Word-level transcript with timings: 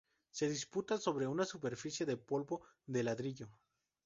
Se 0.31 0.49
disputa 0.49 0.97
sobre 0.97 1.27
una 1.27 1.45
superficie 1.45 2.07
de 2.07 2.17
polvo 2.17 2.63
de 2.87 3.03
ladrillo. 3.03 3.51